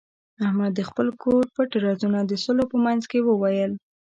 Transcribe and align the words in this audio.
احمد 0.45 0.71
د 0.75 0.79
خپل 0.89 1.07
کور 1.21 1.43
پټ 1.55 1.69
رازونه 1.85 2.19
د 2.25 2.31
سلو 2.43 2.63
په 2.71 2.77
منځ 2.85 3.01
کې 3.11 3.19
وویل. 3.27 3.71